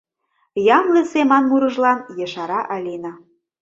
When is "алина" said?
2.73-3.13